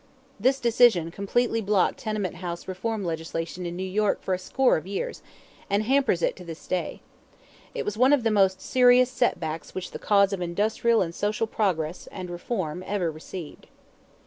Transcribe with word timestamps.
This 0.39 0.59
decision 0.59 1.11
completely 1.11 1.61
blocked 1.61 1.99
tenement 1.99 2.37
house 2.37 2.67
reform 2.67 3.05
legislation 3.05 3.67
in 3.67 3.75
New 3.75 3.83
York 3.87 4.23
for 4.23 4.33
a 4.33 4.39
score 4.39 4.75
of 4.75 4.87
years, 4.87 5.21
and 5.69 5.83
hampers 5.83 6.23
it 6.23 6.35
to 6.37 6.43
this 6.43 6.65
day. 6.65 7.01
It 7.75 7.85
was 7.85 7.97
one 7.99 8.11
of 8.11 8.23
the 8.23 8.31
most 8.31 8.61
serious 8.61 9.11
setbacks 9.11 9.75
which 9.75 9.91
the 9.91 9.99
cause 9.99 10.33
of 10.33 10.41
industrial 10.41 11.03
and 11.03 11.13
social 11.13 11.45
progress 11.45 12.07
and 12.07 12.31
reform 12.31 12.83
ever 12.87 13.11
received. 13.11 13.67